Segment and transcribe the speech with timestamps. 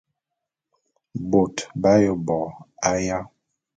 [1.29, 2.39] Bôt b'aye bo
[2.91, 3.19] aya?